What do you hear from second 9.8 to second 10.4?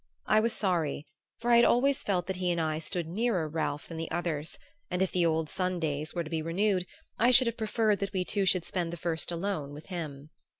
him.